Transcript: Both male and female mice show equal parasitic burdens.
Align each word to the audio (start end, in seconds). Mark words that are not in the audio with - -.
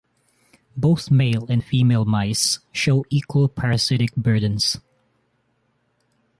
Both 0.75 1.11
male 1.11 1.45
and 1.47 1.63
female 1.63 2.05
mice 2.05 2.57
show 2.71 3.05
equal 3.11 3.47
parasitic 3.47 4.15
burdens. 4.15 4.79